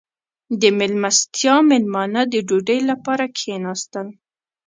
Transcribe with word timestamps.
•د 0.61 0.63
میلمستیا 0.79 1.55
مېلمانه 1.69 2.21
د 2.33 2.35
ډوډۍ 2.47 2.79
لپاره 2.89 3.23
کښېناستل. 3.35 4.07